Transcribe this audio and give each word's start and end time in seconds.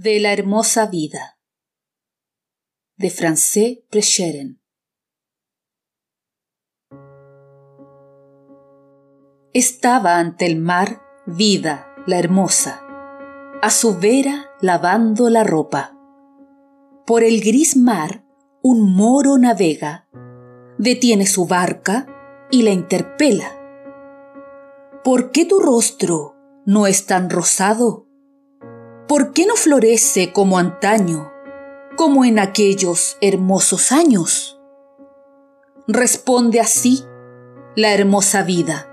de 0.00 0.20
la 0.20 0.32
hermosa 0.32 0.86
vida 0.86 1.40
de 2.96 3.10
Francés 3.10 3.78
Precheren 3.90 4.62
Estaba 9.52 10.18
ante 10.18 10.46
el 10.46 10.54
mar 10.54 11.02
vida 11.26 11.92
la 12.06 12.16
hermosa, 12.16 12.80
a 13.60 13.70
su 13.70 13.98
vera 13.98 14.52
lavando 14.60 15.30
la 15.30 15.42
ropa. 15.42 15.98
Por 17.04 17.24
el 17.24 17.40
gris 17.40 17.76
mar 17.76 18.24
un 18.62 18.94
moro 18.94 19.36
navega, 19.36 20.08
detiene 20.78 21.26
su 21.26 21.46
barca 21.46 22.06
y 22.52 22.62
la 22.62 22.70
interpela. 22.70 23.50
¿Por 25.02 25.32
qué 25.32 25.44
tu 25.44 25.58
rostro 25.58 26.36
no 26.64 26.86
es 26.86 27.06
tan 27.06 27.30
rosado? 27.30 28.07
¿Por 29.08 29.32
qué 29.32 29.46
no 29.46 29.56
florece 29.56 30.34
como 30.34 30.58
antaño, 30.58 31.32
como 31.96 32.26
en 32.26 32.38
aquellos 32.38 33.16
hermosos 33.22 33.90
años? 33.90 34.60
Responde 35.86 36.60
así 36.60 37.04
la 37.74 37.94
hermosa 37.94 38.42
vida. 38.42 38.86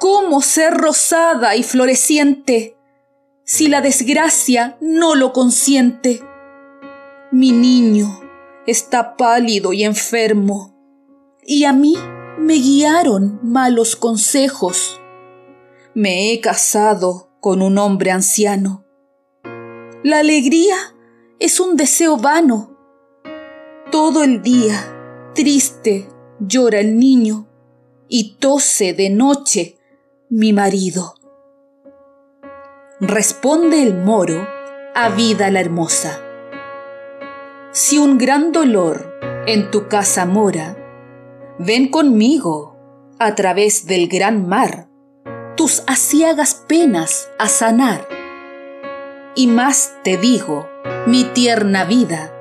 ¿Cómo 0.00 0.42
ser 0.42 0.74
rosada 0.74 1.54
y 1.54 1.62
floreciente 1.62 2.76
si 3.44 3.68
la 3.68 3.80
desgracia 3.80 4.76
no 4.80 5.14
lo 5.14 5.32
consiente? 5.32 6.20
Mi 7.30 7.52
niño 7.52 8.20
está 8.66 9.16
pálido 9.16 9.72
y 9.72 9.84
enfermo, 9.84 10.74
y 11.46 11.62
a 11.62 11.72
mí 11.72 11.96
me 12.38 12.54
guiaron 12.54 13.38
malos 13.40 13.94
consejos. 13.94 15.00
Me 15.94 16.32
he 16.32 16.40
casado 16.40 17.33
con 17.44 17.60
un 17.60 17.76
hombre 17.76 18.10
anciano. 18.10 18.86
La 20.02 20.20
alegría 20.20 20.76
es 21.38 21.60
un 21.60 21.76
deseo 21.76 22.16
vano. 22.16 22.74
Todo 23.90 24.24
el 24.24 24.40
día, 24.40 25.30
triste, 25.34 26.08
llora 26.40 26.80
el 26.80 26.98
niño 26.98 27.46
y 28.08 28.36
tose 28.36 28.94
de 28.94 29.10
noche 29.10 29.76
mi 30.30 30.54
marido. 30.54 31.16
Responde 32.98 33.82
el 33.82 33.94
moro 33.94 34.48
a 34.94 35.10
vida 35.10 35.50
la 35.50 35.60
hermosa. 35.60 36.18
Si 37.72 37.98
un 37.98 38.16
gran 38.16 38.52
dolor 38.52 39.18
en 39.46 39.70
tu 39.70 39.88
casa 39.88 40.24
mora, 40.24 40.78
ven 41.58 41.90
conmigo 41.90 42.74
a 43.18 43.34
través 43.34 43.84
del 43.84 44.08
gran 44.08 44.48
mar 44.48 44.93
tus 45.56 45.82
asiagas 45.86 46.54
penas 46.54 47.28
a 47.38 47.48
sanar. 47.48 48.08
Y 49.34 49.46
más 49.46 49.94
te 50.02 50.16
digo, 50.16 50.68
mi 51.06 51.24
tierna 51.24 51.84
vida, 51.84 52.32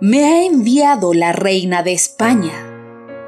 me 0.00 0.24
ha 0.24 0.44
enviado 0.44 1.14
la 1.14 1.32
reina 1.32 1.82
de 1.82 1.92
España 1.92 2.52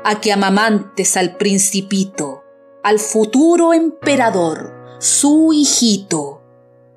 a 0.05 0.21
que 0.21 0.33
amamantes 0.33 1.17
al 1.17 1.37
principito 1.37 2.45
al 2.83 3.01
futuro 3.01 3.75
emperador, 3.75 4.73
su 4.99 5.53
hijito. 5.53 6.43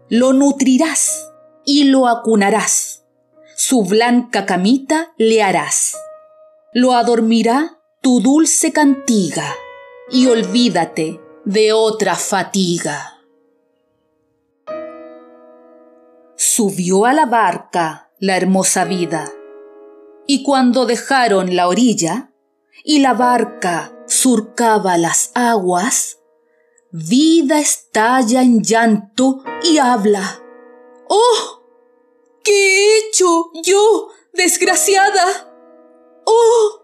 Lo 0.08 0.32
nutrirás 0.32 1.32
y 1.66 1.86
lo 1.86 2.08
acunarás. 2.08 3.04
Su 3.56 3.84
blanca 3.84 4.46
camita 4.46 5.14
le 5.18 5.44
harás. 5.44 5.98
Lo 6.74 6.94
adormirá 6.94 7.80
tu 8.02 8.22
dulce 8.22 8.72
cantiga 8.72 9.54
y 10.10 10.28
olvídate 10.28 11.20
de 11.46 11.74
otra 11.74 12.16
fatiga. 12.16 13.20
Subió 16.36 17.06
a 17.06 17.14
la 17.14 17.26
barca 17.26 18.12
la 18.20 18.38
hermosa 18.38 18.86
vida 18.86 19.32
y 20.28 20.44
cuando 20.44 20.86
dejaron 20.86 21.56
la 21.56 21.68
orilla 21.68 22.32
y 22.84 23.00
la 23.00 23.14
barca 23.14 23.92
surcaba 24.08 24.98
las 24.98 25.32
aguas, 25.34 26.20
vida 26.92 27.60
estalla 27.60 28.42
en 28.42 28.64
llanto 28.64 29.44
y 29.64 29.78
habla. 29.78 30.42
¡Oh! 31.08 31.64
¿Qué 32.44 32.52
he 32.52 33.00
hecho 33.00 33.52
yo, 33.64 34.10
desgraciada? 34.34 35.54
¡Oh! 36.26 36.82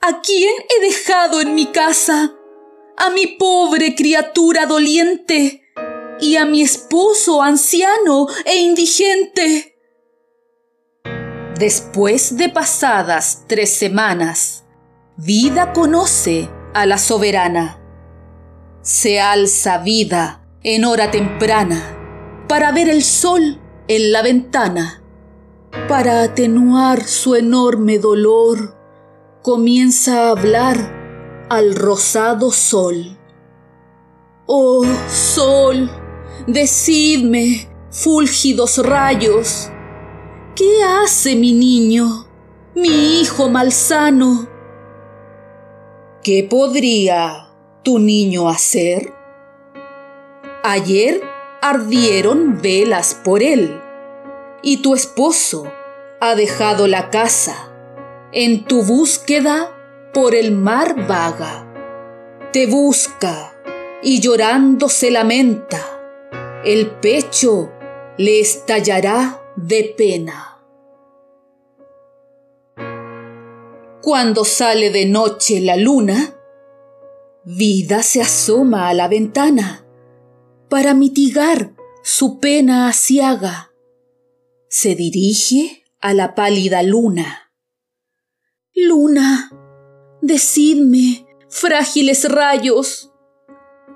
¿A 0.00 0.20
quién 0.20 0.54
he 0.68 0.80
dejado 0.80 1.40
en 1.40 1.54
mi 1.54 1.66
casa? 1.66 2.34
A 2.96 3.10
mi 3.10 3.26
pobre 3.26 3.94
criatura 3.94 4.66
doliente 4.66 5.62
y 6.20 6.36
a 6.36 6.44
mi 6.44 6.62
esposo 6.62 7.42
anciano 7.42 8.26
e 8.44 8.56
indigente. 8.56 9.76
Después 11.58 12.36
de 12.36 12.48
pasadas 12.48 13.44
tres 13.46 13.70
semanas, 13.70 14.64
Vida 15.16 15.72
conoce 15.72 16.50
a 16.74 16.86
la 16.86 16.98
soberana. 16.98 17.78
Se 18.82 19.20
alza 19.20 19.78
vida 19.78 20.44
en 20.64 20.84
hora 20.84 21.12
temprana 21.12 21.96
para 22.48 22.72
ver 22.72 22.88
el 22.88 23.04
sol 23.04 23.60
en 23.86 24.10
la 24.10 24.22
ventana. 24.22 25.04
Para 25.86 26.22
atenuar 26.22 27.04
su 27.04 27.36
enorme 27.36 28.00
dolor, 28.00 28.76
comienza 29.42 30.24
a 30.24 30.30
hablar 30.30 31.03
al 31.48 31.74
rosado 31.74 32.50
sol. 32.50 33.16
Oh 34.46 34.84
sol, 35.08 35.90
decidme, 36.46 37.68
fúlgidos 37.90 38.78
rayos, 38.78 39.70
¿qué 40.54 40.82
hace 40.82 41.36
mi 41.36 41.52
niño, 41.52 42.26
mi 42.74 43.20
hijo 43.20 43.48
malsano? 43.48 44.48
¿Qué 46.22 46.46
podría 46.48 47.48
tu 47.82 47.98
niño 47.98 48.48
hacer? 48.48 49.12
Ayer 50.62 51.22
ardieron 51.60 52.60
velas 52.62 53.14
por 53.22 53.42
él, 53.42 53.80
y 54.62 54.78
tu 54.78 54.94
esposo 54.94 55.64
ha 56.20 56.34
dejado 56.34 56.86
la 56.86 57.10
casa. 57.10 57.70
En 58.32 58.64
tu 58.64 58.82
búsqueda 58.82 59.73
por 60.14 60.34
el 60.34 60.52
mar 60.52 61.06
vaga. 61.06 61.70
Te 62.52 62.66
busca 62.66 63.52
y 64.02 64.20
llorando 64.20 64.88
se 64.88 65.10
lamenta. 65.10 65.80
El 66.64 66.92
pecho 66.92 67.72
le 68.16 68.40
estallará 68.40 69.42
de 69.56 69.94
pena. 69.96 70.62
Cuando 74.00 74.44
sale 74.44 74.90
de 74.90 75.06
noche 75.06 75.60
la 75.60 75.76
luna, 75.76 76.30
Vida 77.46 78.02
se 78.02 78.22
asoma 78.22 78.88
a 78.88 78.94
la 78.94 79.06
ventana 79.06 79.84
para 80.70 80.94
mitigar 80.94 81.74
su 82.02 82.40
pena 82.40 82.88
asiaga. 82.88 83.70
Se 84.70 84.94
dirige 84.94 85.84
a 86.00 86.14
la 86.14 86.34
pálida 86.34 86.82
luna. 86.82 87.52
Luna, 88.74 89.50
decidme, 90.26 91.26
frágiles 91.50 92.30
rayos, 92.32 93.12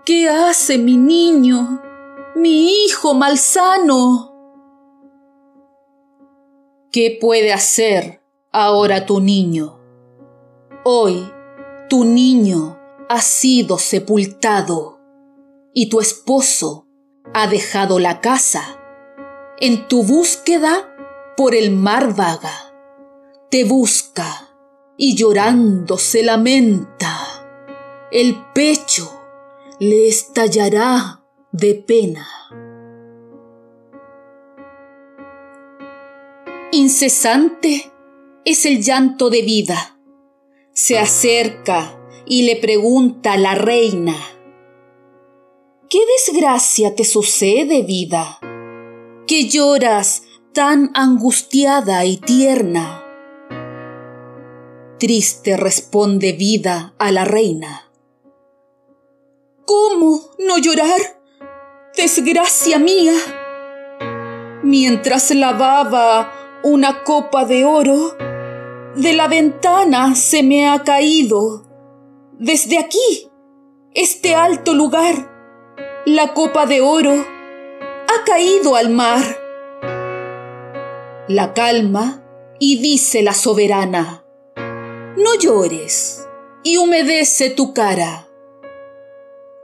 ¿qué 0.04 0.28
hace 0.28 0.76
mi 0.76 0.98
niño, 0.98 1.82
mi 2.36 2.84
hijo 2.84 3.14
malsano? 3.14 4.34
¿Qué 6.92 7.16
puede 7.18 7.52
hacer 7.52 8.22
ahora 8.52 9.06
tu 9.06 9.20
niño? 9.20 9.78
Hoy 10.84 11.30
tu 11.88 12.04
niño 12.04 12.78
ha 13.08 13.22
sido 13.22 13.78
sepultado 13.78 15.00
y 15.72 15.88
tu 15.88 16.00
esposo 16.00 16.86
ha 17.32 17.46
dejado 17.46 17.98
la 17.98 18.20
casa. 18.20 18.78
En 19.60 19.88
tu 19.88 20.02
búsqueda 20.02 20.94
por 21.38 21.54
el 21.54 21.70
mar 21.70 22.14
vaga, 22.14 22.74
te 23.50 23.64
busca 23.64 24.47
y 24.98 25.16
llorando 25.16 25.96
se 25.96 26.22
lamenta. 26.22 27.16
El 28.10 28.36
pecho 28.54 29.10
le 29.78 30.08
estallará 30.08 31.24
de 31.52 31.74
pena. 31.74 32.28
Incesante 36.72 37.90
es 38.44 38.66
el 38.66 38.82
llanto 38.82 39.30
de 39.30 39.40
vida 39.40 39.94
se 40.78 40.96
acerca 40.96 41.98
y 42.24 42.42
le 42.42 42.54
pregunta 42.54 43.32
a 43.32 43.36
la 43.36 43.56
reina, 43.56 44.14
¿qué 45.90 45.98
desgracia 46.16 46.94
te 46.94 47.04
sucede, 47.04 47.82
vida? 47.82 48.38
¿Que 49.26 49.48
lloras 49.48 50.22
tan 50.54 50.92
angustiada 50.94 52.04
y 52.04 52.18
tierna? 52.18 53.07
Triste 54.98 55.56
responde 55.56 56.32
vida 56.32 56.92
a 56.98 57.12
la 57.12 57.24
reina. 57.24 57.88
¿Cómo 59.64 60.22
no 60.40 60.58
llorar? 60.58 61.00
Desgracia 61.96 62.80
mía. 62.80 63.12
Mientras 64.64 65.30
lavaba 65.30 66.32
una 66.64 67.04
copa 67.04 67.44
de 67.44 67.64
oro, 67.64 68.16
de 68.96 69.12
la 69.12 69.28
ventana 69.28 70.16
se 70.16 70.42
me 70.42 70.68
ha 70.68 70.82
caído. 70.82 71.64
Desde 72.32 72.80
aquí, 72.80 73.30
este 73.94 74.34
alto 74.34 74.74
lugar, 74.74 75.30
la 76.06 76.34
copa 76.34 76.66
de 76.66 76.80
oro 76.80 77.14
ha 77.14 78.24
caído 78.24 78.74
al 78.74 78.90
mar. 78.90 79.22
La 81.28 81.54
calma 81.54 82.24
y 82.58 82.80
dice 82.80 83.22
la 83.22 83.34
soberana, 83.34 84.24
no 85.18 85.34
llores 85.34 86.26
y 86.62 86.76
humedece 86.76 87.50
tu 87.50 87.74
cara. 87.74 88.28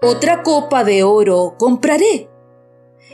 Otra 0.03 0.43
copa 0.43 0.85
de 0.85 1.03
oro 1.03 1.55
compraré 1.59 2.29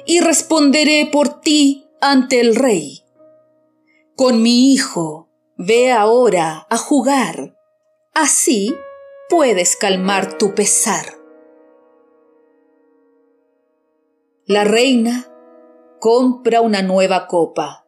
y 0.07 0.21
responderé 0.21 1.09
por 1.13 1.41
ti 1.41 1.87
ante 2.01 2.41
el 2.41 2.57
rey. 2.57 3.05
Con 4.17 4.43
mi 4.43 4.73
hijo, 4.73 5.29
ve 5.57 5.93
ahora 5.93 6.67
a 6.71 6.79
jugar. 6.79 7.57
Así 8.15 8.75
puedes 9.29 9.77
calmar 9.77 10.39
tu 10.39 10.55
pesar. 10.55 11.17
La 14.47 14.65
reina 14.65 15.31
compra 16.01 16.61
una 16.61 16.83
nueva 16.83 17.27
copa. 17.29 17.87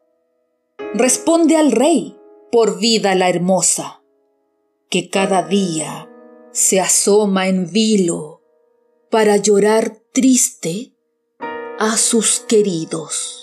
Responde 0.93 1.57
al 1.57 1.71
rey 1.71 2.17
por 2.51 2.77
vida 2.77 3.15
la 3.15 3.29
hermosa, 3.29 4.02
que 4.93 5.09
cada 5.09 5.41
día 5.41 6.07
se 6.51 6.79
asoma 6.79 7.47
en 7.47 7.71
vilo 7.71 8.43
para 9.09 9.37
llorar 9.37 9.97
triste 10.11 10.93
a 11.79 11.97
sus 11.97 12.41
queridos. 12.41 13.42